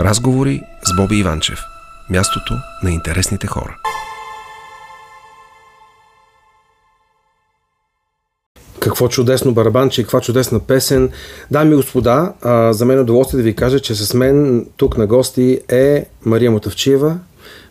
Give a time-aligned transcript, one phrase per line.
[0.00, 1.58] Разговори с Боби Иванчев.
[2.10, 3.76] Мястото на интересните хора.
[8.80, 11.10] Какво чудесно барабанче, каква чудесна песен.
[11.50, 12.32] Дами и господа,
[12.70, 16.50] за мен е удоволствие да ви кажа, че с мен тук на гости е Мария
[16.50, 17.18] Мотавчиева,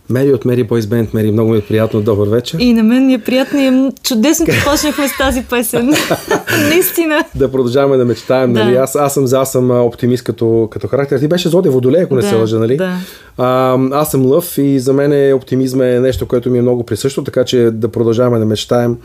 [0.09, 1.13] Мери от Мери Бойс Бенд.
[1.13, 2.01] Мери, много ми е приятно.
[2.01, 2.57] Добър вечер.
[2.59, 5.93] И на мен ми е приятно и чудесно, че почнахме с тази песен.
[6.69, 7.25] Наистина.
[7.35, 8.53] Да продължаваме да мечтаем.
[8.53, 8.63] Да.
[8.63, 8.75] Нали?
[8.75, 11.19] Аз, аз, съм, аз съм оптимист като, като характер.
[11.19, 12.77] Ти беше Зодия Водолей, ако не да, се лъжа, нали?
[12.77, 12.93] Да.
[13.37, 17.23] А, аз съм лъв и за мен оптимизма е нещо, което ми е много присъщо,
[17.23, 18.97] така че да продължаваме да мечтаем.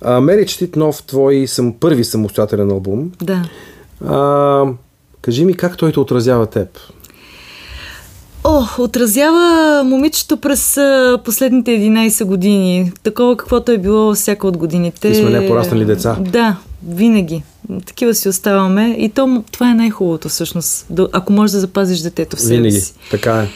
[0.00, 3.12] А, Мери Четит нов твой съм, първи самостоятелен албум.
[3.22, 3.42] Да.
[4.06, 4.64] А,
[5.22, 6.68] кажи ми как той те отразява теб?
[8.44, 10.78] О, отразява момичето през
[11.24, 12.92] последните 11 години.
[13.02, 15.08] Такова каквото е било всяка от годините.
[15.08, 16.16] И сме не пораснали деца.
[16.20, 16.56] Да,
[16.88, 17.42] винаги.
[17.86, 18.96] Такива си оставаме.
[18.98, 20.86] И то, това е най-хубавото всъщност.
[21.12, 22.80] Ако можеш да запазиш детето в себе Винаги.
[22.80, 22.94] си.
[23.10, 23.48] Така е.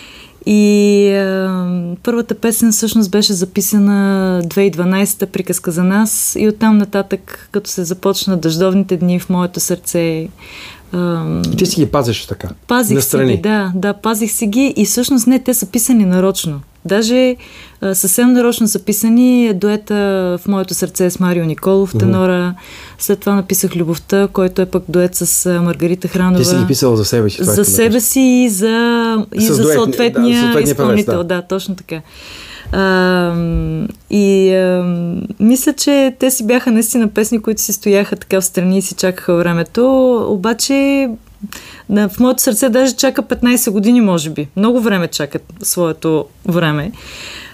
[0.46, 7.70] И а, първата песен всъщност беше записана 2012-та приказка за нас и оттам нататък, като
[7.70, 10.28] се започна дъждовните дни в моето сърце,
[11.52, 12.48] и ти си ги пазиш така?
[12.66, 13.30] Пазих настрани.
[13.30, 16.60] си ги, да, да, пазих си ги и всъщност не, те са писани нарочно.
[16.84, 17.36] Даже
[17.80, 19.94] а, съвсем нарочно са писани дуета
[20.42, 22.32] в моето сърце с Марио Николов, тенора.
[22.32, 23.02] Mm-hmm.
[23.02, 26.38] След това написах Любовта, който е пък дует с Маргарита Хранова.
[26.38, 27.44] Ти си ги писала за себе си.
[27.44, 31.14] За себе си и за, и за дуетни, съответния, да, съответния изпълнител.
[31.14, 31.34] Певец, да.
[31.34, 32.00] да, точно така.
[32.72, 33.34] А,
[34.10, 34.84] и а,
[35.40, 38.94] мисля, че те си бяха наистина песни, които си стояха така в страни и си
[38.94, 40.14] чакаха времето.
[40.28, 41.08] Обаче
[41.90, 44.48] в моето сърце даже чака 15 години, може би.
[44.56, 46.92] Много време чакат своето време.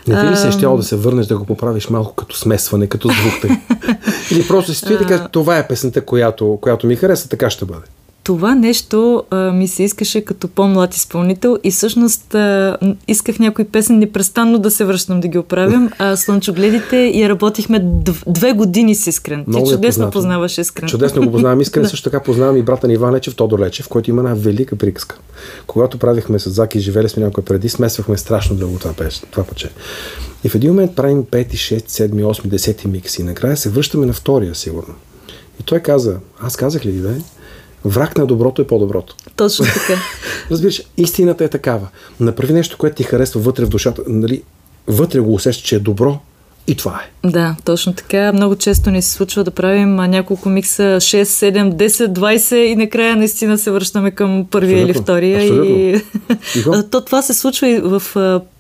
[0.09, 3.09] Не ти ли се щяло да се върнеш да го поправиш малко като смесване, като
[3.09, 3.53] звук?
[4.31, 7.87] Или просто си стои така, това е песента, която, която ми хареса, така ще бъде
[8.25, 12.77] това нещо а, ми се искаше като по-млад изпълнител и всъщност а,
[13.09, 15.91] исках някои песен непрестанно да се връщам да ги оправям.
[15.99, 19.45] А Слънчогледите и работихме дв- две години с Искрен.
[19.47, 20.89] Много Ти е чудесно познаваш Искрен.
[20.89, 21.89] Чудесно го познавам Искрен.
[21.89, 25.19] също така познавам и брата ни Иван Лечев, Тодор Лечев, който има една велика приказка.
[25.67, 29.45] Когато правихме с Заки и живели сме някой преди, смесвахме страшно дълго това, песен, това
[29.45, 29.71] пъче.
[30.45, 33.21] И в един момент правим 5, 6, 7, 8, 10 микси.
[33.21, 34.95] И накрая се връщаме на втория, сигурно.
[35.61, 37.17] И той каза, аз казах ли да е?
[37.85, 39.17] Враг на доброто е по-доброто.
[39.37, 40.01] Точно така.
[40.51, 41.89] Разбираш, истината е такава.
[42.21, 44.03] Направи нещо, което ти харесва вътре в душата.
[44.09, 44.43] Нали,
[44.87, 46.19] вътре го усещаш, че е добро
[46.67, 47.29] и това е.
[47.29, 48.33] Да, точно така.
[48.33, 53.17] Много често ни се случва да правим няколко микса 6, 7, 10, 20 и накрая
[53.17, 54.91] наистина се връщаме към първия Абсолютно.
[54.91, 55.41] или втория.
[55.41, 56.81] Абсолютно.
[56.87, 56.91] И...
[56.91, 58.03] То това се случва и в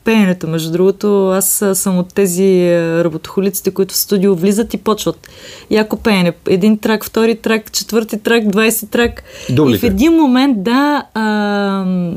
[0.04, 0.47] пеенето.
[0.47, 2.69] Между другото, аз съм от тези
[3.04, 5.28] работохолиците, които в студио влизат и почват.
[5.70, 6.32] Яко пеене.
[6.48, 9.22] Един трак, втори трак, четвърти трак, 20 трак.
[9.50, 9.87] Дублите.
[9.87, 11.22] И в един момент, да, а,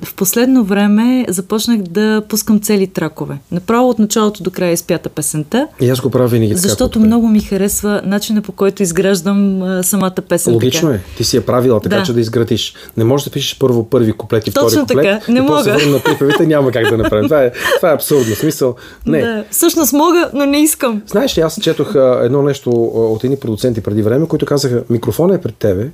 [0.03, 3.37] в последно време започнах да пускам цели тракове.
[3.51, 5.67] Направо от началото до края изпята песента.
[5.81, 6.61] И аз го правя винаги така.
[6.61, 10.53] Защото много ми харесва начина по който изграждам а, самата песен.
[10.53, 10.95] Логично така.
[10.95, 11.17] е.
[11.17, 12.03] Ти си я правила така, да.
[12.03, 12.73] че да изградиш.
[12.97, 15.19] Не можеш да пишеш първо първи куплет и Точно втори куплет.
[15.19, 15.31] Така.
[15.31, 15.63] Не и мога.
[15.73, 17.23] после на припевите няма как да направим.
[17.23, 18.35] Това е, това е абсурдно.
[18.35, 19.21] Смисъл, не.
[19.21, 19.45] Да.
[19.51, 21.01] Всъщност мога, но не искам.
[21.07, 25.41] Знаеш ли, аз четох едно нещо от едни продуценти преди време, които казаха, микрофонът е
[25.41, 25.89] пред тебе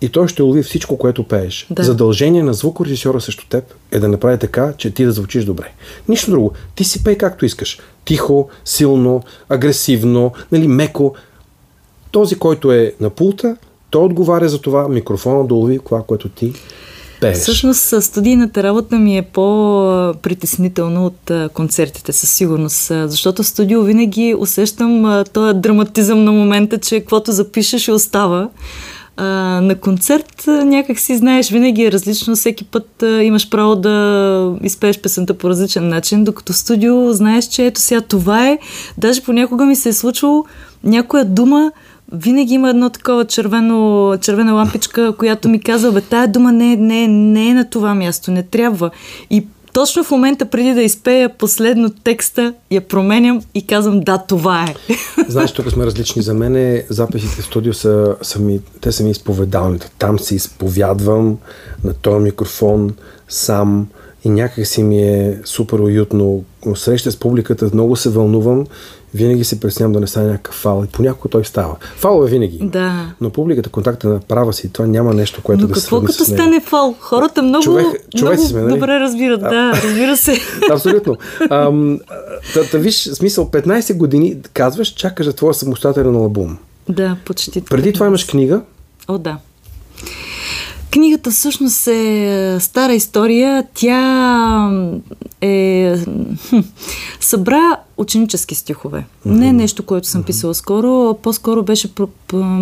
[0.00, 1.66] и той ще лови всичко, което пееш.
[1.70, 1.82] Да.
[1.82, 5.72] Задължение на звукорежисьора срещу теб е да направи така, че ти да звучиш добре.
[6.08, 6.52] Нищо друго.
[6.74, 7.78] Ти си пей както искаш.
[8.04, 11.14] Тихо, силно, агресивно, нали, меко.
[12.10, 13.56] Този, който е на пулта,
[13.90, 16.52] той отговаря за това микрофона да лови това, което ти
[17.20, 17.38] пееш.
[17.38, 22.92] Всъщност студийната работа ми е по-притеснителна от концертите, със сигурност.
[23.04, 28.48] Защото в студио винаги усещам този драматизъм на момента, че каквото запишеш и остава.
[29.20, 29.26] А,
[29.60, 35.00] на концерт някак си знаеш, винаги е различно, всеки път а, имаш право да изпееш
[35.00, 38.58] песента по различен начин, докато в студио знаеш, че ето сега това е.
[38.98, 40.44] Даже понякога ми се е случвало
[40.84, 41.72] някоя дума,
[42.12, 47.08] винаги има едно такова червено, червена лампичка, която ми казва, бе, тая дума не, не,
[47.08, 48.90] не е на това място, не трябва.
[49.30, 54.64] И точно в момента преди да изпея последно текста, я променям и казвам, да, това
[54.64, 54.74] е.
[55.28, 56.22] Знаеш, тук сме различни.
[56.22, 59.90] За мен записите в студио са, са ми, те са ми изповедалните.
[59.98, 61.38] Там се изповядвам
[61.84, 62.94] на този микрофон
[63.28, 63.86] сам
[64.24, 66.44] и някак си ми е супер уютно.
[66.74, 68.66] Среща с публиката, много се вълнувам
[69.14, 70.84] винаги се преснявам да не стане някакъв фал.
[70.84, 71.76] И понякога той става.
[71.96, 72.58] Фал е винаги.
[72.62, 73.12] Да.
[73.20, 76.24] Но публиката, контакта на права си, това няма нещо, което Но да се какво като
[76.24, 76.94] стане фал?
[77.00, 78.74] Хората много, човек, много сме, нали?
[78.74, 79.42] добре разбират.
[79.42, 80.36] А, да, разбира се.
[80.72, 81.16] Абсолютно.
[81.50, 81.98] Ам,
[82.54, 86.58] да, да, виж, смисъл, 15 години казваш, чакаш за твоя самостоятелен албум.
[86.88, 87.60] Да, почти.
[87.60, 88.60] Преди това имаш книга.
[89.08, 89.38] О, да.
[90.90, 93.64] Книгата всъщност е стара история.
[93.74, 94.70] Тя
[95.40, 95.96] е
[96.48, 96.58] хм,
[97.20, 98.98] събра ученически стихове.
[98.98, 99.30] Mm-hmm.
[99.30, 101.88] Не е нещо, което съм писала скоро, по-скоро беше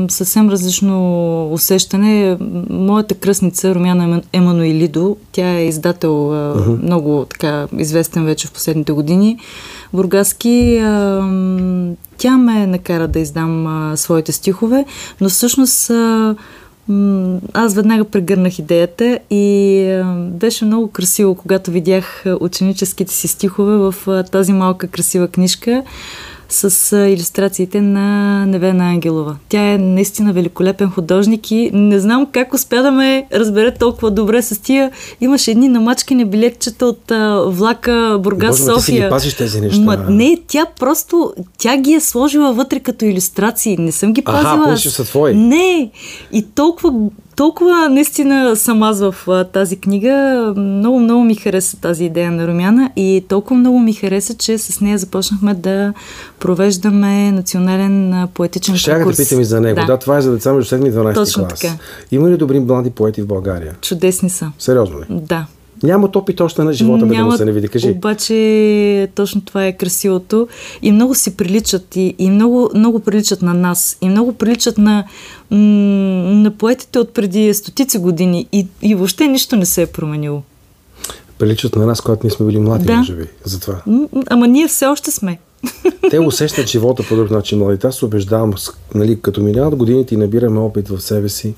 [0.08, 2.36] съвсем различно усещане.
[2.70, 6.82] Моята кръстница, Румяна Емануилидо, тя е издател mm-hmm.
[6.82, 9.38] много така известен вече в последните години.
[9.92, 10.76] Бургаски,
[12.18, 14.84] тя ме накара да издам своите стихове,
[15.20, 15.90] но всъщност
[17.52, 23.94] аз веднага прегърнах идеята и беше много красиво, когато видях ученическите си стихове в
[24.32, 25.82] тази малка красива книжка
[26.48, 29.37] с иллюстрациите на Невена Ангелова.
[29.48, 34.43] Тя е наистина великолепен художник и не знам как успя да ме разбере толкова добре
[34.43, 34.90] с тия.
[35.20, 38.76] Имаше едни намачкани билетчета от а, влака Бургас София.
[38.76, 39.81] Ти си ги пазиш тези неща.
[39.81, 43.76] Ма, не, тя просто, тя ги е сложила вътре като иллюстрации.
[43.76, 44.64] Не съм ги пазила.
[44.69, 45.34] Аха, са твои.
[45.34, 45.90] Не.
[46.32, 46.92] И толкова
[47.36, 50.54] толкова наистина съм аз в а, тази книга.
[50.56, 54.80] Много, много ми хареса тази идея на Румяна и толкова много ми хареса, че с
[54.80, 55.92] нея започнахме да
[56.38, 59.14] провеждаме национален а, поетичен Ще конкурс.
[59.14, 59.80] Ще да питам и за него.
[59.80, 59.86] Да.
[59.86, 61.60] да, това е за деца между 7 и 12 Точно клас.
[61.60, 61.74] Така.
[62.10, 63.74] Има ли добри млади поети в България?
[63.80, 64.52] Чудесни са.
[64.58, 65.04] Сериозно ли?
[65.10, 65.46] Да.
[65.82, 67.69] Няма опит още на живота, бе да се не види.
[67.69, 67.90] Кажи.
[67.90, 70.49] Обаче точно това е красивото.
[70.82, 71.96] И много си приличат.
[71.96, 73.99] И, и много, много приличат на нас.
[74.00, 75.05] И много приличат на,
[75.50, 78.46] на поетите от преди стотици години.
[78.52, 80.43] И, и въобще нищо не се е променило.
[81.38, 82.96] Приличат на нас, когато ние сме били млади, да.
[82.96, 83.25] може би.
[83.44, 83.82] Затова.
[84.26, 85.38] Ама ние все още сме.
[86.11, 87.58] Те усещат живота по друг начин.
[87.58, 88.52] Младите, аз се убеждавам,
[88.94, 91.55] нали, като минават годините и набираме опит в себе си,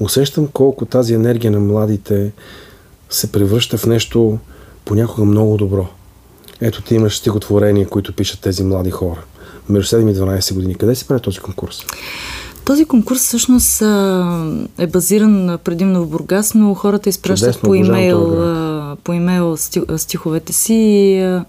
[0.00, 2.32] усещам колко тази енергия на младите
[3.10, 4.38] се превръща в нещо
[4.84, 5.86] понякога много добро.
[6.60, 9.20] Ето ти имаш стихотворения, които пишат тези млади хора.
[9.68, 10.74] Между 7 и 12 години.
[10.74, 11.84] Къде се прави този конкурс?
[12.64, 13.82] Този конкурс всъщност
[14.78, 18.36] е базиран предимно в Бургас, но хората изпращат по имейл,
[19.04, 19.56] по имейл
[19.96, 21.40] стиховете си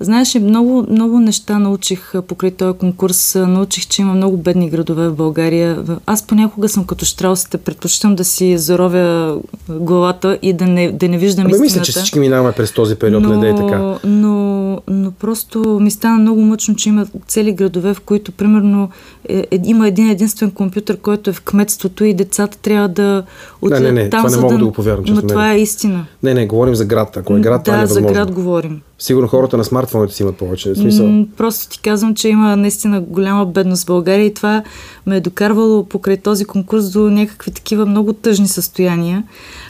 [0.00, 3.34] Знаеш, много, много неща научих покрай този конкурс.
[3.34, 5.84] Научих, че има много бедни градове в България.
[6.06, 7.58] Аз понякога съм като штраусите.
[7.58, 9.36] Предпочитам да си заровя
[9.68, 11.62] главата и да не, да не виждам Абе, истината.
[11.62, 13.98] мисля, че всички минаваме през този период, но, не да е така.
[14.04, 18.88] Но, но просто ми стана много мъчно, че има цели градове, в които, примерно,
[19.28, 23.24] е, е, има един единствен компютър, който е в кметството и децата трябва да
[23.62, 25.04] отидат не, не, не, там, това не мога да, да го повярвам.
[25.08, 26.06] Но това е истина.
[26.22, 27.16] Не, не, говорим за град.
[27.16, 28.80] Ако е град, да, това е за град говорим.
[28.98, 31.26] Сигурно хората на смартфоните си имат повече смисъл.
[31.36, 34.62] Просто ти казвам, че има наистина голяма бедност в България и това
[35.06, 39.24] ме е докарвало покрай този конкурс до някакви такива много тъжни състояния.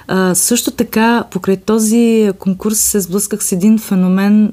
[0.09, 4.53] А, също така, покрай този конкурс се сблъсках с един феномен,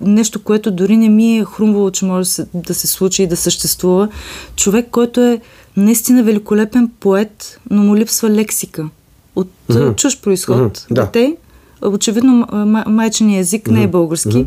[0.00, 4.08] нещо, което дори не ми е хрумвало, че може да се, случи и да съществува.
[4.56, 5.40] Човек, който е
[5.76, 8.88] наистина великолепен поет, но му липсва лексика.
[9.36, 9.96] От mm-hmm.
[9.96, 10.56] чуж происход.
[10.56, 10.94] Mm-hmm.
[10.94, 11.04] Да.
[11.04, 11.36] Дете,
[11.82, 12.46] очевидно
[12.86, 13.72] майчения език mm-hmm.
[13.72, 14.28] не е български.
[14.28, 14.46] Mm-hmm.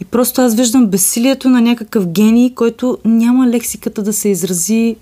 [0.00, 4.96] И просто аз виждам безсилието на някакъв гений, който няма лексиката да се изрази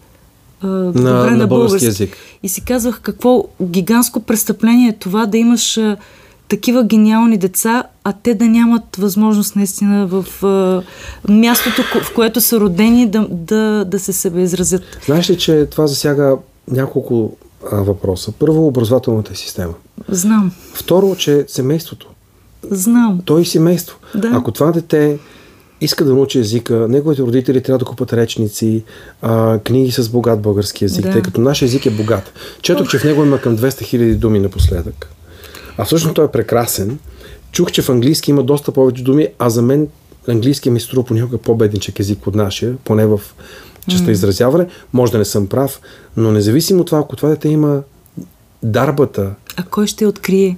[0.60, 2.16] а, на, добре на, на български език.
[2.42, 5.96] И си казвах какво гигантско престъпление е това да имаш а,
[6.48, 10.82] такива гениални деца, а те да нямат възможност наистина в а,
[11.32, 14.82] мястото, в което са родени да, да, да се себе изразят.
[15.06, 16.36] Знаеш ли, че това засяга
[16.70, 17.36] няколко
[17.72, 18.32] въпроса.
[18.38, 19.74] Първо, образователната система.
[20.08, 20.52] Знам.
[20.74, 22.06] Второ, че семейството.
[22.70, 23.20] Знам.
[23.24, 23.96] Той семейство.
[24.14, 24.30] Да.
[24.34, 25.18] Ако това дете
[25.80, 28.84] иска да научи езика, неговите родители трябва да купат речници,
[29.22, 31.12] а, книги с богат български език, да.
[31.12, 32.32] тъй като нашия език е богат.
[32.62, 35.10] Четох, че в него има към 200 хиляди думи напоследък.
[35.78, 36.98] А всъщност той е прекрасен.
[37.52, 39.88] Чух, че в английски има доста повече думи, а за мен
[40.28, 43.20] английски ми струва понякога по-бедничък език от нашия, поне в
[43.88, 44.12] частта mm.
[44.12, 44.66] изразяване.
[44.92, 45.80] Може да не съм прав,
[46.16, 47.80] но независимо от това, ако това дете има
[48.62, 49.30] дарбата.
[49.56, 50.56] А кой ще открие?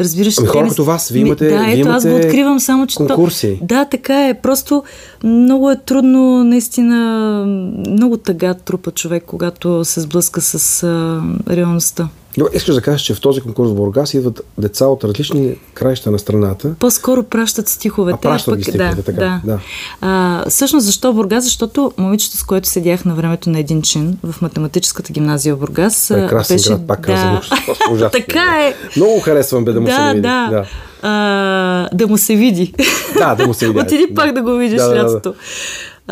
[0.00, 3.56] Разбираш ами хора като вас, вие имате, да, ето, аз го откривам само, че конкурси.
[3.60, 4.34] То, да, така е.
[4.34, 4.82] Просто
[5.24, 7.44] много е трудно, наистина,
[7.88, 12.08] много тъга трупа човек, когато се сблъска с а, реалността.
[12.38, 16.10] Добре, искаш да кажеш, че в този конкурс в Бургас идват деца от различни краища
[16.10, 16.74] на страната.
[16.78, 18.18] По-скоро пращат стиховете.
[18.18, 19.40] А пращат пък, ги стиховете, да, така.
[19.44, 19.52] Да.
[19.52, 19.58] да.
[20.00, 21.44] А, всъщност защо Бургас?
[21.44, 26.08] Защото момичето, с което седях на времето на един чин в математическата гимназия в Бургас.
[26.08, 26.68] Прекрасен беше...
[26.68, 27.06] град, пак да.
[27.06, 28.10] казвам.
[28.12, 28.74] така е.
[28.96, 30.20] Много харесвам бе да му да, се види.
[30.20, 30.64] Да, да.
[31.02, 32.74] А, да му се види.
[33.18, 33.78] Да, да му се види.
[33.86, 34.14] Отиди да.
[34.14, 35.30] пак да го видиш да, лятото.
[35.30, 35.34] Да, да.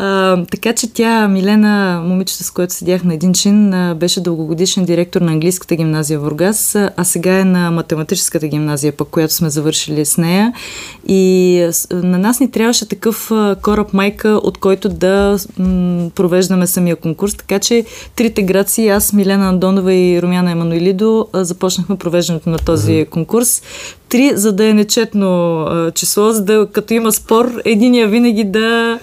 [0.01, 5.21] А, така че тя, Милена, момичето, с което седях на един чин, беше дългогодишен директор
[5.21, 10.05] на английската гимназия в Бургас, а сега е на математическата гимназия, пък която сме завършили
[10.05, 10.53] с нея.
[11.07, 17.35] И на нас ни трябваше такъв кораб майка, от който да м- провеждаме самия конкурс.
[17.35, 23.09] Така че трите граци, аз, Милена Андонова и Румяна Емануилидо, започнахме провеждането на този mm-hmm.
[23.09, 23.61] конкурс.
[24.09, 25.65] Три, за да е нечетно
[25.95, 28.99] число, за да като има спор, единия винаги да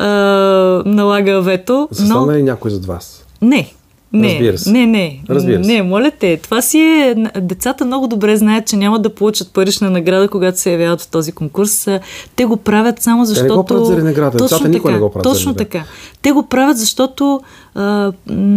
[0.00, 1.88] а, налага вето.
[1.90, 2.32] Застана но...
[2.32, 3.24] ли някой зад вас?
[3.42, 3.72] Не.
[4.12, 4.70] Не, Разбира се.
[4.70, 5.20] не, не.
[5.30, 5.72] Разбира се.
[5.72, 6.36] Не, моля те.
[6.36, 7.14] Това си е...
[7.40, 11.32] Децата много добре знаят, че няма да получат парична награда, когато се явяват в този
[11.32, 11.88] конкурс.
[12.36, 13.46] Те го правят само защото...
[13.46, 14.38] Те не го правят заради награда.
[14.38, 15.84] Точно Децата така, никой не го правят Точно така.
[16.22, 17.40] Те го правят, защото...
[17.74, 18.12] А,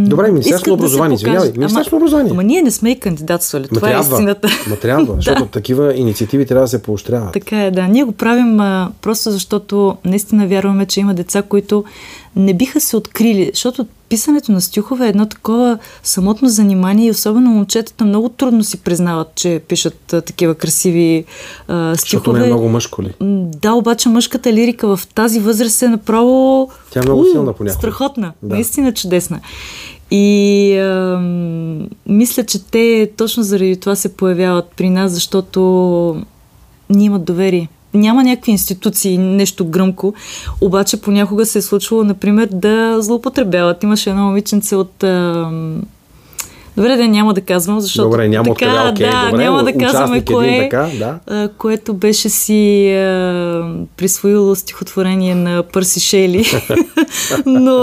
[0.05, 1.51] Добре, Министерство на образование, да извинявай.
[1.57, 2.31] Министерство на образование.
[2.31, 3.67] Ама ние не сме и кандидатствали.
[3.67, 4.48] Това трябва, е истината.
[4.69, 7.33] Ма трябва, защото такива инициативи трябва да се поощряват.
[7.33, 7.88] Така е, да.
[7.88, 11.83] Ние го правим а, просто защото наистина вярваме, че има деца, които
[12.36, 17.50] не биха се открили, защото писането на стихове е едно такова самотно занимание и особено
[17.50, 21.25] момчетата много трудно си признават, че пишат а, такива красиви
[21.67, 21.96] а, стихове.
[21.96, 23.13] Защото не е много мъжко ли?
[23.62, 26.70] Да, обаче мъжката лирика в тази възраст е направо...
[26.91, 27.79] Тя е много силна понякога.
[27.79, 28.55] Страхотна, да.
[28.55, 29.39] наистина чудесна.
[30.12, 31.20] И а,
[32.05, 35.62] мисля, че те точно заради това се появяват при нас, защото
[36.89, 40.14] ни имат доверие няма някакви институции, нещо гръмко,
[40.62, 43.84] обаче понякога се е случвало, например, да злоупотребяват.
[43.84, 45.04] Имаше едно момиченце от...
[45.04, 45.50] А,
[46.78, 48.10] Добре, да няма да казвам, защото.
[48.10, 51.20] Добре, няма така, откъде, окей, да, добре, няма да казваме кое, един, така, да.
[51.28, 56.46] а, което беше си а, присвоило стихотворение на Пърси Шейли,
[57.46, 57.78] но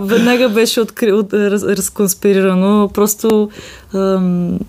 [0.00, 2.90] веднага беше откри, от, раз, разконспирирано.
[2.94, 3.48] Просто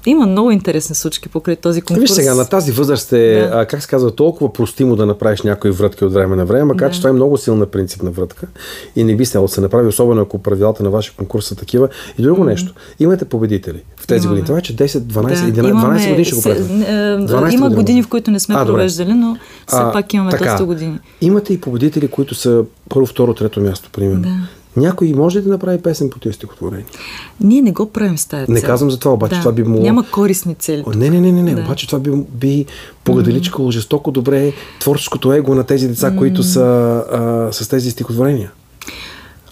[0.06, 2.02] има много интересни случки покрай този конкурс.
[2.02, 3.50] Виж сега, на тази възраст е, да.
[3.54, 6.88] а, как се казва, толкова простимо да направиш някои вратки от време на време, макар
[6.88, 6.94] да.
[6.94, 8.48] че това е много силна принципна вратка
[8.96, 11.90] и не би следвало да се направи, особено ако правилата на вашия конкурс са такива.
[12.18, 12.46] И друго mm-hmm.
[12.46, 12.74] нещо.
[13.00, 14.30] Имате победители в тези имаме.
[14.30, 14.46] години.
[14.46, 16.84] Това е, че 10, 12, да, 11, имаме, 12 години ще го правим.
[17.54, 19.38] Има години, години, в които не сме а, провеждали, но
[19.68, 21.00] все а, пак имаме така, доста години.
[21.22, 24.22] Имате и победители, които са първо, второ, трето място, примерно.
[24.22, 24.63] Да.
[24.78, 26.86] Някой може ли да направи песен по тези стихотворения?
[27.42, 28.54] Ние не го правим с тази цел.
[28.54, 29.42] Не казвам за това, обаче да.
[29.42, 29.84] това би могло...
[29.84, 30.84] Няма корисни цели.
[30.88, 31.56] О, не, не, не, не, не.
[31.56, 31.62] Да.
[31.62, 32.66] обаче това би, би
[33.04, 33.74] погаделичкало mm-hmm.
[33.74, 36.18] жестоко добре творческото его на тези деца, mm-hmm.
[36.18, 36.62] които са
[37.12, 38.52] а, с тези стихотворения.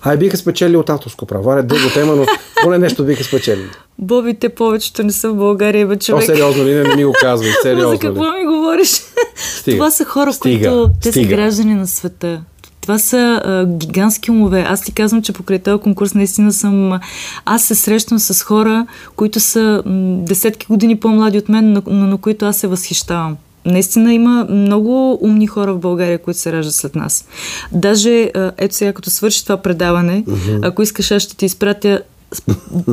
[0.04, 1.52] Ай, биха спечели от авторско право.
[1.52, 2.26] Аре, дълго тема, но
[2.64, 3.64] поне нещо биха спечели.
[4.00, 6.24] Бобите повечето не са в България, бе човек.
[6.24, 6.74] О, сериозно ли?
[6.74, 7.52] Не, не ми го казвай.
[7.62, 9.02] Сериозно За какво ми говориш?
[9.36, 9.78] Стига.
[9.78, 10.70] Това са хора, Стига.
[10.70, 11.30] които те Стига.
[11.30, 12.42] са граждани на света.
[12.82, 14.66] Това са а, гигантски умове.
[14.68, 17.00] Аз ти казвам, че покрай този конкурс наистина съм...
[17.46, 18.86] Аз се срещам с хора,
[19.16, 23.38] които са м, десетки години по-млади от мен, но, но на които аз се възхищавам.
[23.66, 27.28] Наистина има много умни хора в България, които се раждат след нас.
[27.72, 30.68] Даже, ето сега, като свърши това предаване, mm-hmm.
[30.68, 32.02] ако искаш, аз ще ти изпратя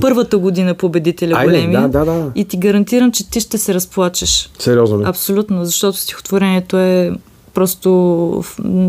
[0.01, 1.73] първата година победителя Айде, големи.
[1.73, 2.31] Да, да, да.
[2.35, 4.51] И ти гарантирам, че ти ще се разплачеш.
[4.59, 5.05] Сериозно ли?
[5.07, 7.13] Абсолютно, защото стихотворението е
[7.59, 8.45] просто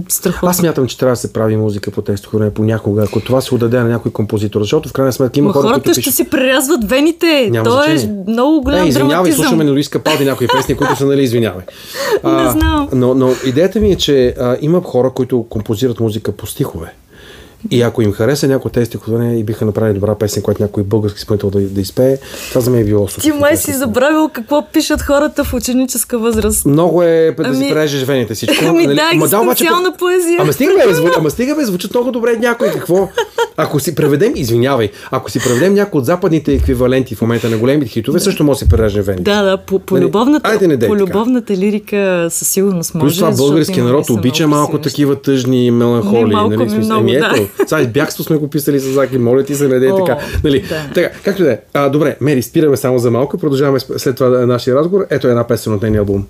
[0.10, 0.50] страхотно.
[0.50, 3.56] Аз мятам, че трябва да се прави музика по тези стихотворения понякога, ако това се
[3.56, 6.14] отдаде на някой композитор, защото в крайна сметка има Ма хора, хората които ще пишат...
[6.14, 7.48] си прерязват вените.
[7.52, 8.24] Няма То е значение.
[8.28, 9.44] много голям Е, извинявай, драматизъм.
[9.44, 11.64] слушаме на Луиска Палди някои песни, които са, нали, извинявай.
[12.24, 12.90] Не знам.
[12.94, 16.94] Но, но идеята ми е, че а, има хора, които композират музика по стихове.
[17.72, 20.84] И ако им хареса някои от тези стихотворения и биха направили добра песен, която някой
[20.84, 22.18] български изпълнител да, да изпее,
[22.50, 23.22] това за мен е било супер.
[23.22, 26.66] Ти май си забравил какво пишат хората в ученическа възраст.
[26.66, 28.66] Много е да си Ами- прережеш вените всичко.
[28.68, 30.38] Ами да, Ама обаче- екзистенциална поезия.
[30.42, 31.08] Ама стига бе, зву...
[31.18, 32.72] ама стига бе, звучат много добре някой.
[32.72, 33.10] Какво?
[33.62, 37.92] Ако си преведем, извинявай, ако си преведем някои от западните еквиваленти в момента на големите
[37.92, 39.24] хитове, също може да си прережем вените.
[39.24, 40.06] Да, да, по, по, Нали?
[40.06, 43.06] любовната, Айде не дей по любовната лирика със сигурност може.
[43.06, 46.24] Плюс това българския народ обича малко красиви такива тъжни меланхолии.
[46.24, 47.34] Не, малко нали, ми смисъл, много, ами, да.
[47.36, 50.18] ето, сега бягство сме го писали с Заки, моля ти се, не дей О, така.
[50.44, 50.94] Нали, да.
[50.94, 51.10] така.
[51.24, 51.90] Както да е.
[51.90, 55.06] Добре, Мери, спираме само за малко, продължаваме след това нашия разговор.
[55.10, 56.26] Ето една песен от нейния албум.